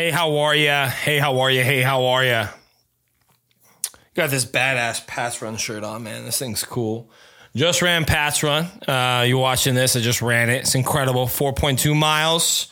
[0.00, 0.88] Hey, how are ya?
[0.88, 1.62] Hey, how are ya?
[1.62, 2.48] Hey, how are ya?
[4.14, 6.24] Got this badass Pats Run shirt on, man.
[6.24, 7.10] This thing's cool.
[7.54, 8.64] Just ran Pats Run.
[8.88, 9.96] Uh, you watching this?
[9.96, 10.60] I just ran it.
[10.60, 11.26] It's incredible.
[11.26, 12.68] 4.2 miles.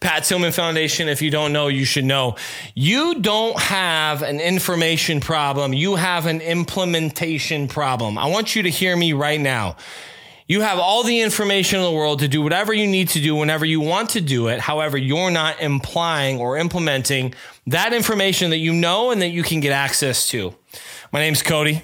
[0.00, 1.08] Pat Tillman Foundation.
[1.08, 2.36] If you don't know, you should know.
[2.74, 5.74] You don't have an information problem.
[5.74, 8.16] You have an implementation problem.
[8.16, 9.76] I want you to hear me right now.
[10.48, 13.34] You have all the information in the world to do whatever you need to do
[13.34, 14.60] whenever you want to do it.
[14.60, 17.34] However, you're not implying or implementing
[17.66, 20.54] that information that you know and that you can get access to.
[21.10, 21.82] My name's Cody.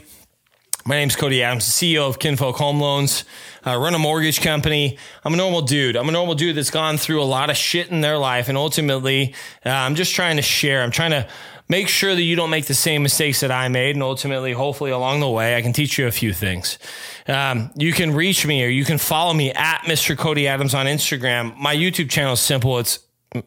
[0.85, 3.25] My name's Cody Adams, the CEO of Kinfolk Home Loans.
[3.65, 4.97] I run a mortgage company.
[5.25, 5.97] I'm a normal dude.
[5.97, 8.49] I'm a normal dude that's gone through a lot of shit in their life.
[8.49, 9.35] And ultimately,
[9.65, 10.83] uh, I'm just trying to share.
[10.83, 11.29] I'm trying to
[11.73, 13.97] make sure that you don't make the same mistakes that I made.
[13.97, 16.79] And ultimately, hopefully, along the way, I can teach you a few things.
[17.27, 20.17] Um, you can reach me or you can follow me at Mr.
[20.17, 21.57] Cody Adams on Instagram.
[21.57, 22.79] My YouTube channel is simple.
[22.79, 22.99] It's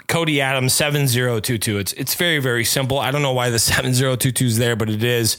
[0.07, 1.77] Cody Adams 7022.
[1.77, 2.98] It's it's very very simple.
[2.98, 5.37] I don't know why the 7022 is there, but it is.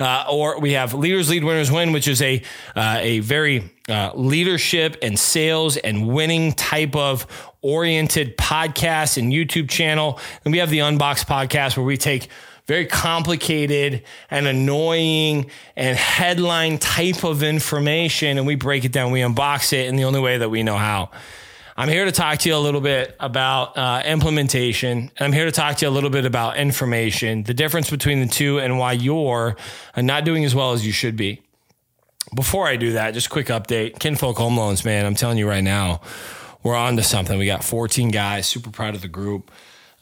[0.00, 2.42] Uh, or we have Leaders Lead Winners Win, which is a
[2.74, 7.26] uh, a very uh, leadership and sales and winning type of
[7.60, 10.18] oriented podcast and YouTube channel.
[10.44, 12.28] And we have the Unbox podcast where we take
[12.66, 19.20] very complicated and annoying and headline type of information and we break it down, we
[19.20, 21.10] unbox it in the only way that we know how.
[21.80, 25.10] I'm here to talk to you a little bit about uh, implementation.
[25.18, 28.26] I'm here to talk to you a little bit about information, the difference between the
[28.26, 29.56] two, and why you're
[29.94, 31.40] uh, not doing as well as you should be.
[32.34, 33.98] Before I do that, just quick update.
[33.98, 36.02] Kinfolk Home Loans, man, I'm telling you right now,
[36.62, 37.38] we're on to something.
[37.38, 39.50] We got 14 guys, super proud of the group.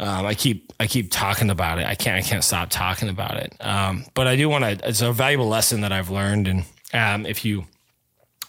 [0.00, 1.86] Um, I keep I keep talking about it.
[1.86, 3.54] I can't I can't stop talking about it.
[3.60, 4.88] Um, but I do want to.
[4.88, 7.66] It's a valuable lesson that I've learned, and um, if you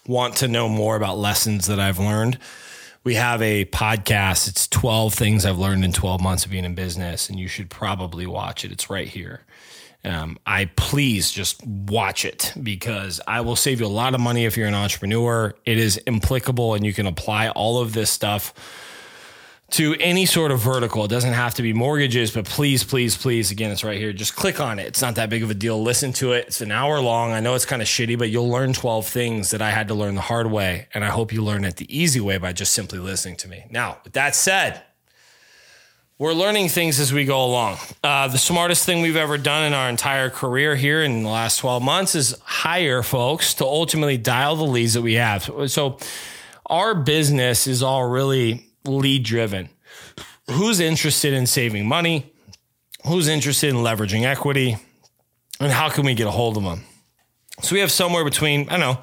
[0.07, 2.39] want to know more about lessons that I've learned,
[3.03, 4.47] we have a podcast.
[4.47, 7.69] It's 12 things I've learned in 12 months of being in business, and you should
[7.69, 8.71] probably watch it.
[8.71, 9.41] It's right here.
[10.05, 14.45] Um, I please just watch it because I will save you a lot of money
[14.45, 15.53] if you're an entrepreneur.
[15.65, 18.53] It is implicable, and you can apply all of this stuff
[19.71, 21.05] to any sort of vertical.
[21.05, 24.11] It doesn't have to be mortgages, but please, please, please, again, it's right here.
[24.13, 24.87] Just click on it.
[24.87, 25.81] It's not that big of a deal.
[25.81, 26.47] Listen to it.
[26.47, 27.31] It's an hour long.
[27.31, 29.93] I know it's kind of shitty, but you'll learn 12 things that I had to
[29.93, 30.87] learn the hard way.
[30.93, 33.65] And I hope you learn it the easy way by just simply listening to me.
[33.69, 34.81] Now, with that said,
[36.17, 37.77] we're learning things as we go along.
[38.03, 41.59] Uh, the smartest thing we've ever done in our entire career here in the last
[41.59, 45.49] 12 months is hire folks to ultimately dial the leads that we have.
[45.67, 45.97] So,
[46.65, 49.69] our business is all really lead driven.
[50.49, 52.33] Who's interested in saving money?
[53.05, 54.77] Who's interested in leveraging equity?
[55.59, 56.83] And how can we get a hold of them?
[57.61, 59.01] So we have somewhere between, I don't know,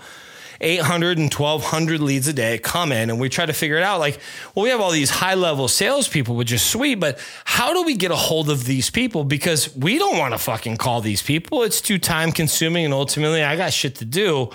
[0.61, 4.01] 800 and 1200 leads a day come in and we try to figure it out.
[4.01, 4.19] Like,
[4.55, 7.95] well, we have all these high level salespeople, which is sweet, but how do we
[7.95, 9.25] get a hold of these people?
[9.25, 11.63] Because we don't want to fucking call these people.
[11.63, 14.51] It's too time consuming and ultimately I got shit to do.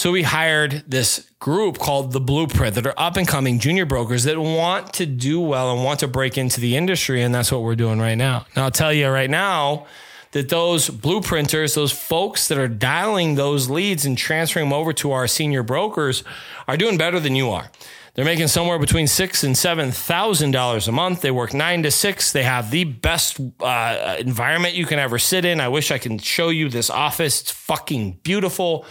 [0.00, 4.24] So we hired this group called the Blueprint that are up and coming junior brokers
[4.24, 7.20] that want to do well and want to break into the industry.
[7.20, 8.46] And that's what we're doing right now.
[8.56, 9.86] Now, I'll tell you right now
[10.32, 15.12] that those blueprinters, those folks that are dialing those leads and transferring them over to
[15.12, 16.24] our senior brokers
[16.66, 17.70] are doing better than you are.
[18.14, 21.20] They're making somewhere between six and seven thousand dollars a month.
[21.20, 22.32] They work nine to six.
[22.32, 25.60] They have the best uh, environment you can ever sit in.
[25.60, 27.42] I wish I can show you this office.
[27.42, 28.86] It's fucking beautiful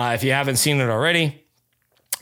[0.00, 1.44] uh, if you haven't seen it already.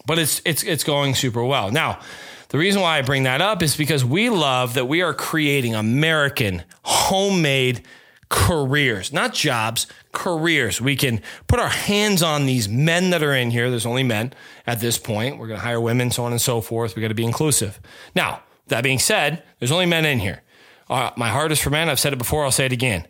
[0.06, 1.70] But it's it's it's going super well.
[1.70, 2.00] Now,
[2.48, 5.74] the reason why I bring that up is because we love that we are creating
[5.74, 7.82] American homemade
[8.30, 10.80] careers, not jobs, careers.
[10.80, 13.70] We can put our hands on these men that are in here.
[13.70, 14.32] There's only men
[14.66, 15.38] at this point.
[15.38, 16.96] We're going to hire women, so on and so forth.
[16.96, 17.80] We got to be inclusive.
[18.14, 20.42] Now, that being said, there's only men in here.
[20.90, 21.88] Uh, my heart is for men.
[21.88, 22.44] I've said it before.
[22.44, 23.06] I'll say it again.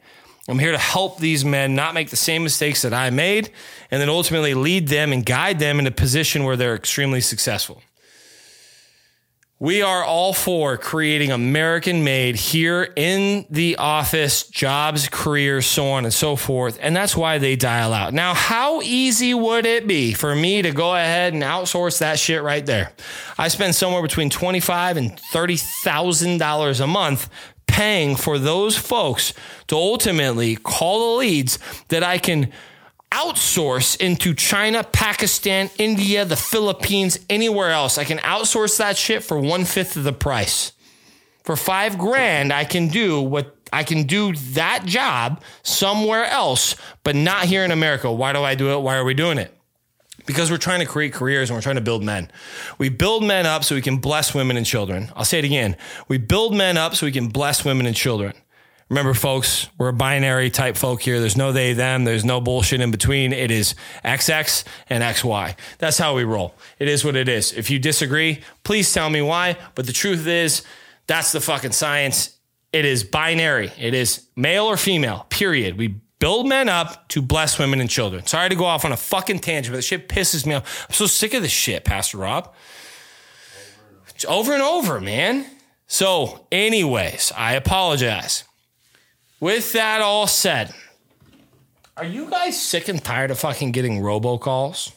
[0.49, 3.51] I'm here to help these men not make the same mistakes that I made
[3.91, 7.83] and then ultimately lead them and guide them in a position where they're extremely successful.
[9.61, 16.05] We are all for creating American made here in the office, jobs, careers, so on
[16.05, 16.79] and so forth.
[16.81, 18.15] And that's why they dial out.
[18.15, 22.41] Now, how easy would it be for me to go ahead and outsource that shit
[22.41, 22.93] right there?
[23.37, 27.29] I spend somewhere between 25 and $30,000 a month
[27.79, 29.33] paying for those folks
[29.69, 31.61] to ultimately call the leads
[31.91, 32.51] that I can
[33.13, 37.97] outsource into China, Pakistan, India, the Philippines, anywhere else.
[37.97, 40.73] I can outsource that shit for one fifth of the price.
[41.45, 46.75] For five grand, I can do what I can do that job somewhere else,
[47.05, 48.11] but not here in America.
[48.11, 48.81] Why do I do it?
[48.81, 49.57] Why are we doing it?
[50.29, 52.31] Because we're trying to create careers and we're trying to build men.
[52.77, 55.11] We build men up so we can bless women and children.
[55.17, 55.75] I'll say it again.
[56.07, 58.35] We build men up so we can bless women and children.
[58.91, 61.19] Remember, folks, we're a binary type folk here.
[61.19, 62.05] There's no they, them.
[62.05, 63.33] There's no bullshit in between.
[63.33, 65.57] It is XX and XY.
[65.79, 66.55] That's how we roll.
[66.79, 67.55] It is what it is.
[67.55, 69.57] If you disagree, please tell me why.
[69.75, 70.63] But the truth is,
[71.07, 72.37] that's the fucking science.
[72.71, 73.73] It is binary.
[73.79, 75.79] It is male or female, period.
[75.79, 78.27] We build men up to bless women and children.
[78.27, 80.87] Sorry to go off on a fucking tangent, but the shit pisses me off.
[80.89, 82.53] I'm so sick of this shit, Pastor Rob.
[84.15, 85.47] It's over and over, man.
[85.87, 88.45] So, anyways, I apologize.
[89.41, 90.75] With that all said,
[91.97, 94.93] are you guys sick and tired of fucking getting robocalls?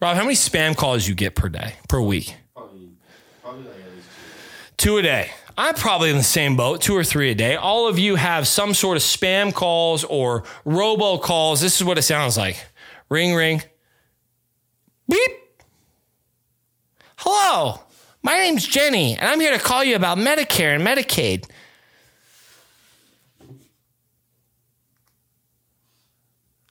[0.00, 2.34] Rob, how many spam calls you get per day, per week?
[2.54, 2.90] Probably,
[3.42, 3.76] probably like
[4.84, 5.30] Two a day.
[5.56, 7.56] I'm probably in the same boat, two or three a day.
[7.56, 11.62] All of you have some sort of spam calls or robocalls.
[11.62, 12.62] This is what it sounds like.
[13.08, 13.62] Ring, ring.
[15.08, 15.30] Beep.
[17.16, 17.80] Hello.
[18.22, 21.48] My name's Jenny, and I'm here to call you about Medicare and Medicaid.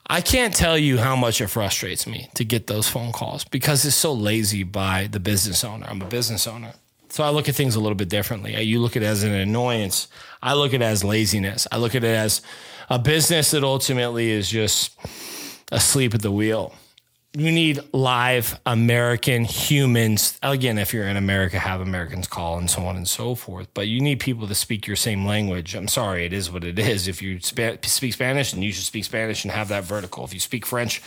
[0.05, 3.83] I can't tell you how much it frustrates me to get those phone calls because
[3.85, 5.87] it's so lazy by the business owner.
[5.89, 6.75] I'm a business owner.
[7.13, 8.59] So I look at things a little bit differently.
[8.63, 10.07] You look at it as an annoyance.
[10.41, 11.67] I look at it as laziness.
[11.71, 12.41] I look at it as
[12.89, 14.97] a business that ultimately is just
[15.71, 16.73] asleep at the wheel.
[17.33, 20.39] You need live American humans.
[20.41, 23.67] Again, if you're in America, have Americans call and so on and so forth.
[23.75, 25.75] But you need people to speak your same language.
[25.75, 27.07] I'm sorry, it is what it is.
[27.07, 30.25] If you speak Spanish, then you should speak Spanish and have that vertical.
[30.25, 30.99] If you speak French,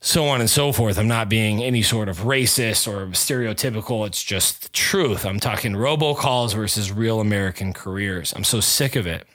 [0.00, 0.98] so on and so forth.
[0.98, 4.06] I'm not being any sort of racist or stereotypical.
[4.06, 5.26] It's just the truth.
[5.26, 8.32] I'm talking robocalls versus real American careers.
[8.36, 9.26] I'm so sick of it.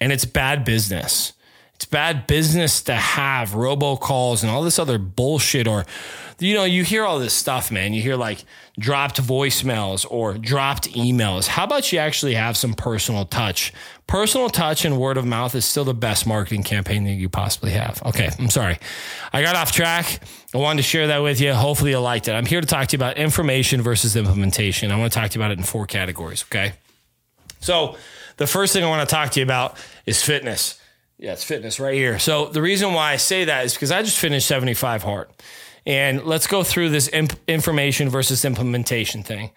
[0.00, 1.32] And it's bad business.
[1.84, 5.84] It's bad business to have robocalls and all this other bullshit or
[6.38, 7.92] you know, you hear all this stuff, man.
[7.92, 8.42] You hear like
[8.78, 11.46] dropped voicemails or dropped emails.
[11.46, 13.70] How about you actually have some personal touch?
[14.06, 17.72] Personal touch and word of mouth is still the best marketing campaign that you possibly
[17.72, 18.02] have.
[18.02, 18.78] Okay, I'm sorry.
[19.34, 20.20] I got off track.
[20.54, 21.52] I wanted to share that with you.
[21.52, 22.32] Hopefully, you liked it.
[22.32, 24.90] I'm here to talk to you about information versus implementation.
[24.90, 26.72] I want to talk to you about it in four categories, okay?
[27.60, 27.98] So,
[28.38, 29.76] the first thing I want to talk to you about
[30.06, 30.80] is fitness.
[31.18, 32.18] Yeah, it's fitness right here.
[32.18, 35.28] So, the reason why I say that is because I just finished 75 hard.
[35.86, 39.50] And let's go through this imp- information versus implementation thing.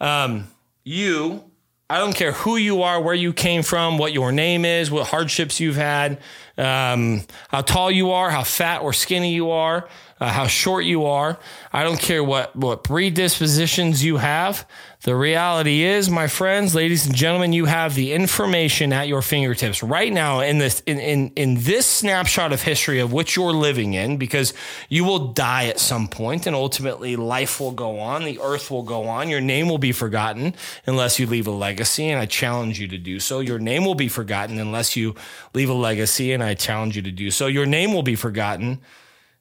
[0.00, 0.48] Um,
[0.84, 1.44] you,
[1.88, 5.08] I don't care who you are, where you came from, what your name is, what
[5.08, 6.18] hardships you've had,
[6.62, 9.88] um, how tall you are, how fat or skinny you are,
[10.20, 11.38] uh, how short you are.
[11.72, 14.66] I don't care what, what predispositions you have.
[15.04, 19.82] The reality is, my friends, ladies and gentlemen, you have the information at your fingertips
[19.82, 23.94] right now in this in, in, in this snapshot of history of which you're living
[23.94, 24.54] in, because
[24.88, 28.84] you will die at some point and ultimately life will go on, the earth will
[28.84, 30.54] go on, your name will be forgotten
[30.86, 33.40] unless you leave a legacy, and I challenge you to do so.
[33.40, 35.16] Your name will be forgotten unless you
[35.52, 37.46] leave a legacy, and I challenge you to do so.
[37.46, 38.80] Your name will be forgotten.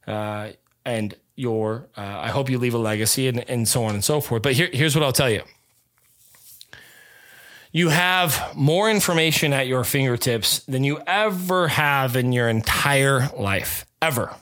[0.07, 0.51] Uh,
[0.85, 4.21] and your uh, I hope you leave a legacy and, and so on and so
[4.21, 4.41] forth.
[4.41, 5.43] But here, here's what I'll tell you.
[7.71, 13.85] You have more information at your fingertips than you ever have in your entire life,
[14.01, 14.35] ever.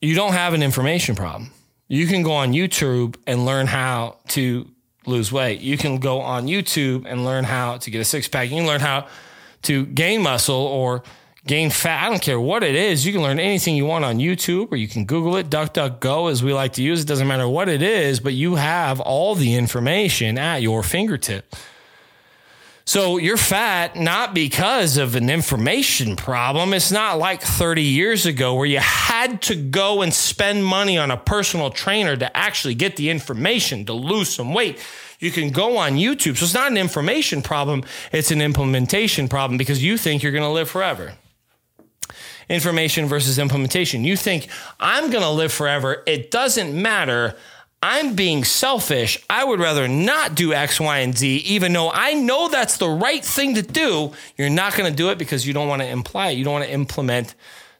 [0.00, 1.52] You don't have an information problem.
[1.88, 4.68] You can go on YouTube and learn how to
[5.06, 5.60] lose weight.
[5.60, 8.50] You can go on YouTube and learn how to get a six pack.
[8.50, 9.06] You can learn how
[9.62, 11.02] to gain muscle or
[11.46, 12.04] gain fat.
[12.04, 13.06] I don't care what it is.
[13.06, 16.42] You can learn anything you want on YouTube or you can Google it, DuckDuckGo, as
[16.42, 17.02] we like to use.
[17.02, 21.54] It doesn't matter what it is, but you have all the information at your fingertip.
[22.88, 26.72] So you're fat not because of an information problem.
[26.72, 31.10] It's not like 30 years ago where you had to go and spend money on
[31.10, 34.78] a personal trainer to actually get the information to lose some weight.
[35.18, 36.36] You can go on YouTube.
[36.36, 40.44] So it's not an information problem, it's an implementation problem because you think you're going
[40.44, 41.12] to live forever
[42.48, 44.04] information versus implementation.
[44.04, 46.02] You think, I'm going to live forever.
[46.06, 47.34] It doesn't matter.
[47.82, 49.22] I'm being selfish.
[49.28, 52.88] I would rather not do X, Y, and Z, even though I know that's the
[52.88, 54.12] right thing to do.
[54.36, 56.38] You're not going to do it because you don't want to imply it.
[56.38, 57.34] You don't want to implement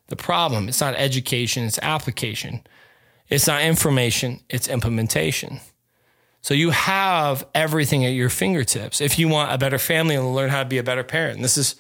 [0.09, 0.69] the problem.
[0.69, 2.65] It's not education, it's application.
[3.29, 5.61] It's not information, it's implementation.
[6.47, 9.01] So you have everything at your fingertips.
[9.01, 11.45] If you want a better family and learn how to be a better parent, and
[11.45, 11.75] this is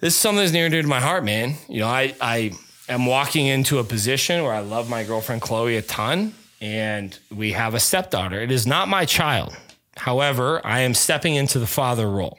[0.00, 1.56] this is something that's near and dear to my heart, man.
[1.68, 2.52] You know, I I
[2.88, 6.32] am walking into a position where I love my girlfriend Chloe a ton,
[6.62, 8.40] and we have a stepdaughter.
[8.40, 9.54] It is not my child.
[9.98, 12.38] However, I am stepping into the father role,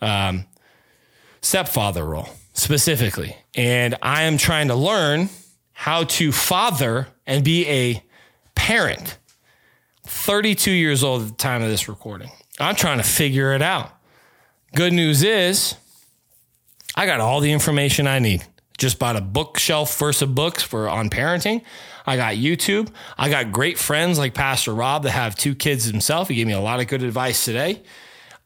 [0.00, 0.46] um,
[1.42, 2.30] stepfather role.
[2.54, 3.36] specifically.
[3.54, 5.28] And I am trying to learn
[5.72, 8.02] how to father and be a
[8.54, 9.18] parent.
[10.08, 12.30] 32 years old at the time of this recording.
[12.58, 13.90] I'm trying to figure it out.
[14.74, 15.76] Good news is,
[16.94, 18.44] I got all the information I need.
[18.78, 21.62] Just bought a bookshelf versus of books for on parenting.
[22.06, 22.90] I got YouTube.
[23.16, 26.28] I got great friends like Pastor Rob that have two kids himself.
[26.28, 27.82] He gave me a lot of good advice today.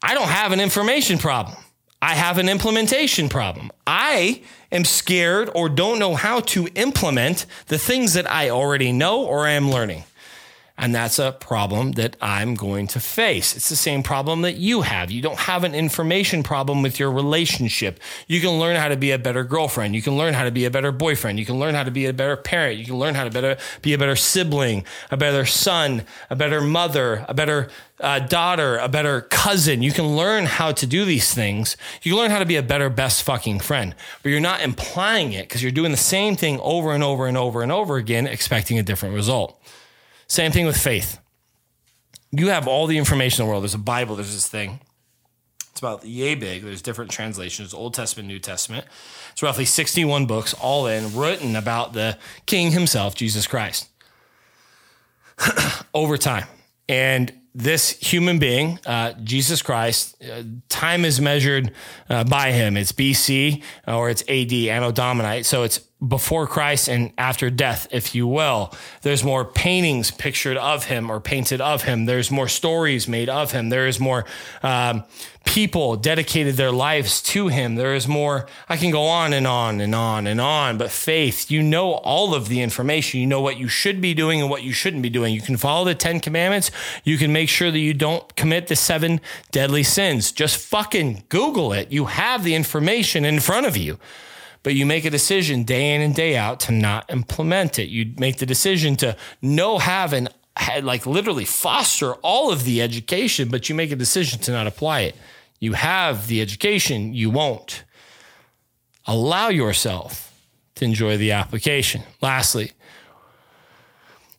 [0.03, 1.57] I don't have an information problem.
[2.01, 3.71] I have an implementation problem.
[3.87, 4.43] I
[4.73, 9.47] am scared or don't know how to implement the things that I already know or
[9.47, 10.03] am learning.
[10.79, 13.55] And that's a problem that I'm going to face.
[13.55, 15.11] It's the same problem that you have.
[15.11, 18.01] You don't have an information problem with your relationship.
[18.27, 19.95] You can learn how to be a better girlfriend.
[19.95, 21.39] You can learn how to be a better boyfriend.
[21.39, 22.79] You can learn how to be a better parent.
[22.79, 26.63] You can learn how to better, be a better sibling, a better son, a better
[26.63, 27.69] mother, a better
[28.01, 29.83] uh, daughter, a better cousin.
[29.83, 31.77] You can learn how to do these things.
[32.03, 35.49] You learn how to be a better best fucking friend, but you're not implying it
[35.49, 38.79] because you're doing the same thing over and over and over and over again, expecting
[38.79, 39.59] a different result.
[40.33, 41.19] Same thing with faith.
[42.31, 43.65] You have all the information in the world.
[43.65, 44.81] There's a Bible, there's this thing.
[45.73, 46.63] It's about yay big.
[46.63, 48.87] There's different translations, Old Testament, New Testament.
[49.33, 53.91] It's roughly 61 books, all in, written about the King himself, Jesus Christ,
[55.93, 56.47] over time.
[56.89, 61.73] And this human being, uh, Jesus Christ, uh, time is measured
[62.09, 62.79] uh, by him.
[62.79, 65.43] It's BC or it's AD, Anno Domini.
[65.43, 68.75] So it's before Christ and after death, if you will.
[69.03, 72.07] There's more paintings pictured of him or painted of him.
[72.07, 73.69] There's more stories made of him.
[73.69, 74.25] There is more
[74.63, 75.05] um,
[75.45, 77.77] people dedicated their lives to him.
[77.77, 81.51] There is more, I can go on and on and on and on, but faith,
[81.51, 83.21] you know all of the information.
[83.21, 85.33] You know what you should be doing and what you shouldn't be doing.
[85.33, 86.73] You can follow the 10 commandments.
[87.05, 89.21] You can make sure that you don't commit the seven
[89.53, 90.33] deadly sins.
[90.33, 91.93] Just fucking Google it.
[91.93, 93.99] You have the information in front of you
[94.63, 97.89] but you make a decision day in and day out to not implement it.
[97.89, 100.29] You make the decision to know, have, and
[100.83, 105.01] like literally foster all of the education, but you make a decision to not apply
[105.01, 105.17] it.
[105.59, 107.85] You have the education, you won't.
[109.07, 110.33] Allow yourself
[110.77, 112.03] to enjoy the application.
[112.21, 112.73] Lastly,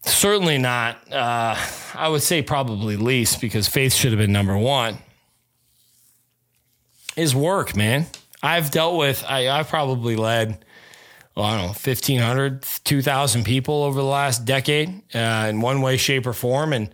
[0.01, 1.58] certainly not, uh,
[1.96, 5.00] I would say probably least because faith should have been number one,
[7.15, 8.08] is work, man.
[8.43, 10.63] I've dealt with, I, I've probably led,
[11.33, 15.95] well, I don't know, 1,500, 2,000 people over the last decade uh, in one way,
[15.95, 16.73] shape, or form.
[16.73, 16.89] And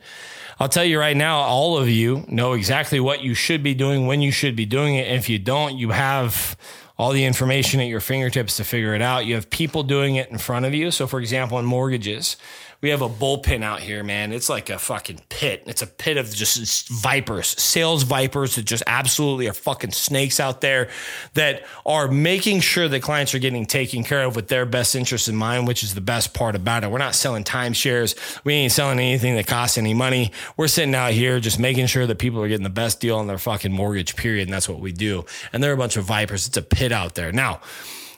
[0.60, 4.06] I'll tell you right now, all of you know exactly what you should be doing,
[4.06, 5.08] when you should be doing it.
[5.08, 6.56] And if you don't, you have
[7.00, 9.26] all the information at your fingertips to figure it out.
[9.26, 10.92] You have people doing it in front of you.
[10.92, 12.38] So, for example, in mortgages,
[12.82, 14.32] we have a bullpen out here, man.
[14.32, 15.64] It's like a fucking pit.
[15.66, 20.62] It's a pit of just vipers, sales vipers that just absolutely are fucking snakes out
[20.62, 20.90] there
[21.34, 25.28] that are making sure that clients are getting taken care of with their best interest
[25.28, 26.92] in mind, which is the best part about it.
[26.92, 28.16] We're not selling timeshares.
[28.46, 30.32] We ain't selling anything that costs any money.
[30.56, 33.28] We're sitting out here just making sure that people are getting the best deal on
[33.28, 34.48] their fucking mortgage, period.
[34.48, 35.26] And that's what we do.
[35.52, 36.48] And they're a bunch of vipers.
[36.48, 37.34] It's a pit out there.
[37.34, 37.60] Now,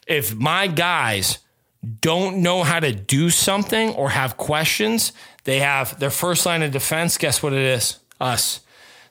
[0.05, 1.39] if my guys
[1.99, 5.13] don't know how to do something or have questions,
[5.45, 7.17] they have their first line of defense.
[7.17, 7.99] Guess what it is?
[8.19, 8.61] Us.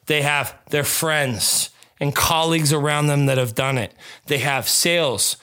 [0.06, 3.92] They have their friends and colleagues around them that have done it.
[4.26, 5.36] They have sales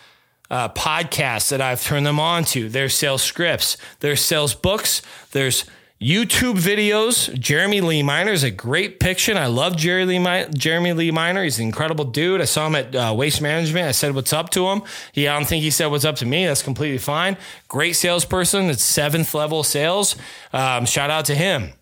[0.49, 2.69] uh, podcasts that I've turned them on to.
[2.69, 5.65] There's sales scripts, there's sales books, there's
[6.01, 7.33] YouTube videos.
[7.39, 9.35] Jeremy Lee Miner is a great picture.
[9.35, 11.43] I love Jerry Lee Mi- Jeremy Lee Miner.
[11.43, 12.39] He's an incredible dude.
[12.39, 13.87] I saw him at uh, Waste Management.
[13.87, 14.83] I said what's up to him.
[15.11, 16.45] He, I don't think he said what's up to me.
[16.45, 17.35] That's completely fine.
[17.67, 18.69] Great salesperson.
[18.69, 20.15] It's seventh level sales.
[20.53, 21.73] Um, shout out to him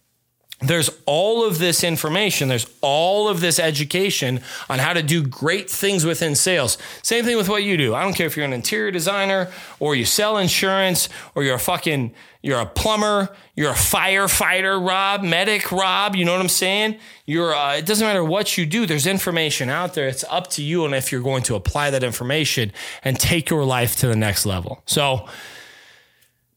[0.61, 5.69] there's all of this information, there's all of this education on how to do great
[5.69, 6.77] things within sales.
[7.03, 7.93] Same thing with what you do.
[7.93, 11.59] I don't care if you're an interior designer or you sell insurance or you're a
[11.59, 16.99] fucking you're a plumber, you're a firefighter, Rob, medic, Rob, you know what I'm saying?
[17.25, 20.07] You're uh, it doesn't matter what you do, there's information out there.
[20.07, 22.71] It's up to you and if you're going to apply that information
[23.03, 24.83] and take your life to the next level.
[24.85, 25.27] So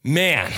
[0.05, 0.53] man,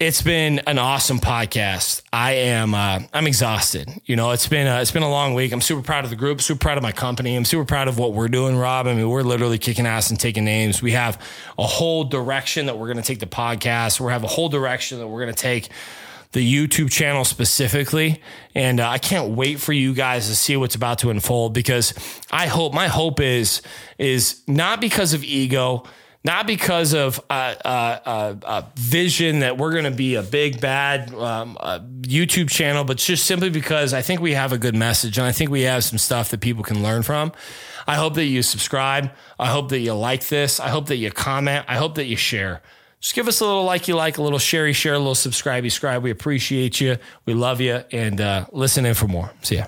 [0.00, 2.02] it's been an awesome podcast.
[2.12, 3.88] I am uh, I'm exhausted.
[4.04, 5.50] You know, it's been a, it's been a long week.
[5.50, 7.34] I'm super proud of the group, super proud of my company.
[7.34, 8.86] I'm super proud of what we're doing, Rob.
[8.86, 10.80] I mean, we're literally kicking ass and taking names.
[10.80, 11.20] We have
[11.58, 13.98] a whole direction that we're going to take the podcast.
[13.98, 15.68] We have a whole direction that we're going to take
[16.30, 18.22] the YouTube channel specifically,
[18.54, 21.92] and uh, I can't wait for you guys to see what's about to unfold because
[22.30, 23.62] I hope my hope is
[23.98, 25.84] is not because of ego
[26.28, 30.60] not because of a, a, a, a vision that we're going to be a big
[30.60, 34.76] bad um, uh YouTube channel, but just simply because I think we have a good
[34.76, 37.32] message and I think we have some stuff that people can learn from.
[37.86, 39.10] I hope that you subscribe.
[39.38, 40.60] I hope that you like this.
[40.60, 41.64] I hope that you comment.
[41.66, 42.60] I hope that you share.
[43.00, 45.64] Just give us a little like you like, a little share share, a little subscribe
[45.64, 46.02] subscribe.
[46.02, 46.98] We appreciate you.
[47.24, 47.84] We love you.
[47.90, 49.32] And uh, listen in for more.
[49.40, 49.64] See ya.